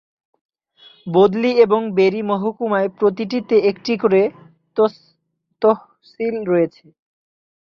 [1.07, 4.21] বদলি এবং বেরি মহকুমায় প্রতিটিতে একটি করে
[5.61, 6.85] তহসিল রয়েছে।